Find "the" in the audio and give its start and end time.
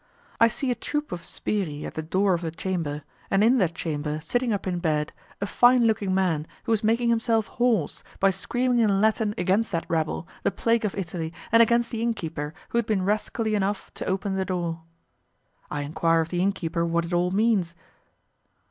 1.93-2.01, 10.41-10.49, 11.91-12.01, 14.37-14.43, 16.29-16.41